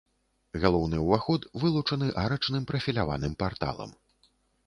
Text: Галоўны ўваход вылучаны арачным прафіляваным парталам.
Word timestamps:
Галоўны 0.61 1.01
ўваход 1.01 1.41
вылучаны 1.65 2.07
арачным 2.23 2.63
прафіляваным 2.71 3.35
парталам. 3.43 3.91